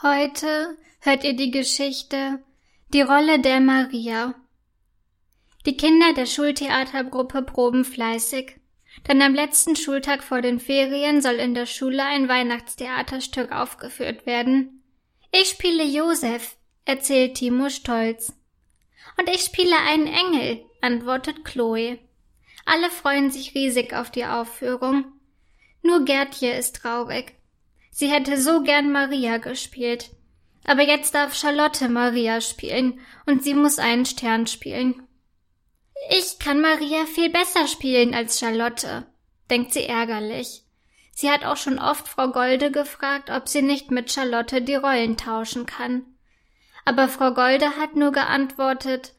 [0.00, 2.38] Heute hört ihr die Geschichte
[2.92, 4.32] Die Rolle der Maria.
[5.66, 8.60] Die Kinder der Schultheatergruppe proben fleißig,
[9.08, 14.84] denn am letzten Schultag vor den Ferien soll in der Schule ein Weihnachtstheaterstück aufgeführt werden.
[15.32, 18.32] Ich spiele Josef, erzählt Timo stolz.
[19.18, 21.98] Und ich spiele einen Engel, antwortet Chloe.
[22.66, 25.06] Alle freuen sich riesig auf die Aufführung.
[25.82, 27.37] Nur Gertje ist traurig.
[27.98, 30.10] Sie hätte so gern Maria gespielt.
[30.64, 35.02] Aber jetzt darf Charlotte Maria spielen und sie muss einen Stern spielen.
[36.08, 39.04] Ich kann Maria viel besser spielen als Charlotte,
[39.50, 40.62] denkt sie ärgerlich.
[41.10, 45.16] Sie hat auch schon oft Frau Golde gefragt, ob sie nicht mit Charlotte die Rollen
[45.16, 46.04] tauschen kann.
[46.84, 49.12] Aber Frau Golde hat nur geantwortet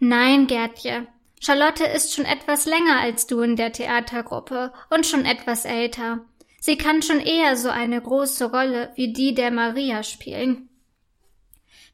[0.00, 1.06] Nein, Gertje.
[1.40, 6.26] Charlotte ist schon etwas länger als du in der Theatergruppe und schon etwas älter.
[6.60, 10.68] Sie kann schon eher so eine große Rolle wie die der Maria spielen.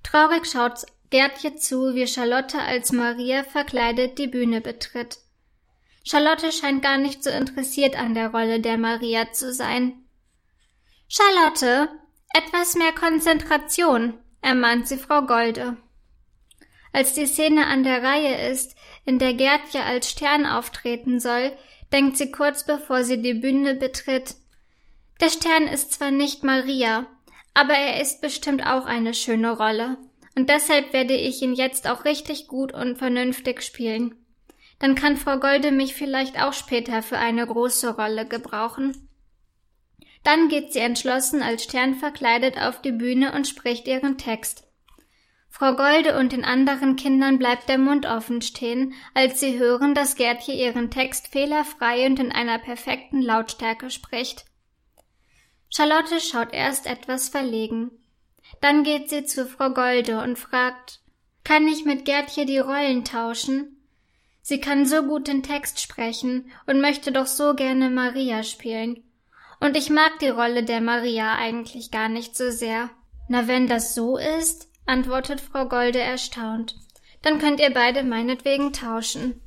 [0.02, 5.18] Traurig schaut Gertje zu, wie Charlotte als Maria verkleidet die Bühne betritt.
[6.04, 10.04] Charlotte scheint gar nicht so interessiert an der Rolle der Maria zu sein.
[11.08, 11.88] Charlotte,
[12.34, 15.76] etwas mehr Konzentration, ermahnt sie Frau Golde.
[16.92, 21.52] Als die Szene an der Reihe ist, in der Gertje als Stern auftreten soll,
[21.92, 24.36] denkt sie kurz bevor sie die Bühne betritt,
[25.20, 27.06] der Stern ist zwar nicht Maria,
[27.54, 29.96] aber er ist bestimmt auch eine schöne Rolle,
[30.36, 34.16] und deshalb werde ich ihn jetzt auch richtig gut und vernünftig spielen.
[34.80, 39.08] Dann kann Frau Golde mich vielleicht auch später für eine große Rolle gebrauchen.
[40.24, 44.64] Dann geht sie entschlossen als Stern verkleidet auf die Bühne und spricht ihren Text.
[45.48, 50.16] Frau Golde und den anderen Kindern bleibt der Mund offen stehen, als sie hören, dass
[50.16, 54.46] Gertje ihren Text fehlerfrei und in einer perfekten Lautstärke spricht.
[55.76, 57.90] Charlotte schaut erst etwas verlegen.
[58.60, 61.00] Dann geht sie zu Frau Golde und fragt,
[61.42, 63.84] kann ich mit Gertje die Rollen tauschen?
[64.40, 69.02] Sie kann so gut den Text sprechen und möchte doch so gerne Maria spielen.
[69.58, 72.90] Und ich mag die Rolle der Maria eigentlich gar nicht so sehr.
[73.28, 76.76] Na, wenn das so ist, antwortet Frau Golde erstaunt,
[77.22, 79.40] dann könnt ihr beide meinetwegen tauschen.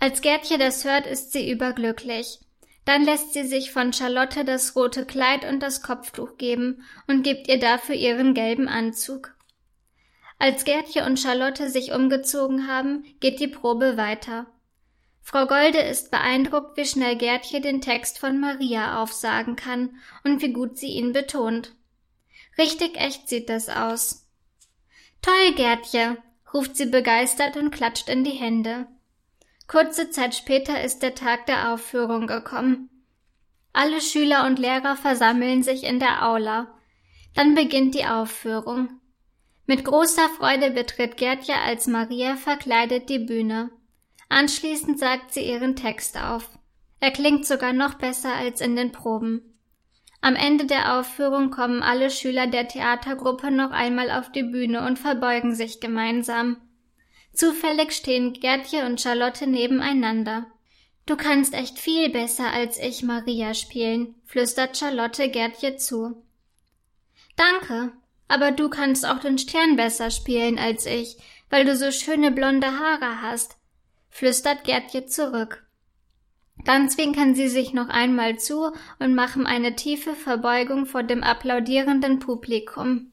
[0.00, 2.40] Als Gertje das hört, ist sie überglücklich.
[2.84, 7.48] Dann lässt sie sich von Charlotte das rote Kleid und das Kopftuch geben und gibt
[7.48, 9.34] ihr dafür ihren gelben Anzug.
[10.38, 14.46] Als Gertje und Charlotte sich umgezogen haben, geht die Probe weiter.
[15.20, 20.52] Frau Golde ist beeindruckt, wie schnell Gertje den Text von Maria aufsagen kann und wie
[20.52, 21.76] gut sie ihn betont.
[22.58, 24.28] Richtig echt sieht das aus.
[25.22, 26.18] Toll, Gertje,
[26.52, 28.88] ruft sie begeistert und klatscht in die Hände.
[29.72, 32.90] Kurze Zeit später ist der Tag der Aufführung gekommen.
[33.72, 36.74] Alle Schüler und Lehrer versammeln sich in der Aula.
[37.34, 39.00] Dann beginnt die Aufführung.
[39.64, 43.70] Mit großer Freude betritt Gertje als Maria verkleidet die Bühne.
[44.28, 46.50] Anschließend sagt sie ihren Text auf.
[47.00, 49.56] Er klingt sogar noch besser als in den Proben.
[50.20, 54.98] Am Ende der Aufführung kommen alle Schüler der Theatergruppe noch einmal auf die Bühne und
[54.98, 56.58] verbeugen sich gemeinsam.
[57.32, 60.46] Zufällig stehen Gertje und Charlotte nebeneinander.
[61.06, 66.22] Du kannst echt viel besser als ich Maria spielen, flüstert Charlotte Gertje zu.
[67.36, 67.92] Danke,
[68.28, 71.16] aber du kannst auch den Stern besser spielen als ich,
[71.50, 73.56] weil du so schöne blonde Haare hast,
[74.10, 75.66] flüstert Gertje zurück.
[76.64, 82.20] Dann zwinkern sie sich noch einmal zu und machen eine tiefe Verbeugung vor dem applaudierenden
[82.20, 83.10] Publikum.